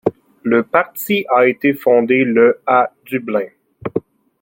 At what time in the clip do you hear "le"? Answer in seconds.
0.41-0.63, 2.23-2.59